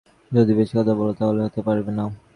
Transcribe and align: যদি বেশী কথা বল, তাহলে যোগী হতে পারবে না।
যদি 0.31 0.51
বেশী 0.59 0.73
কথা 0.77 0.93
বল, 0.99 1.09
তাহলে 1.19 1.37
যোগী 1.37 1.45
হতে 1.47 1.61
পারবে 1.67 1.91
না। 1.97 2.03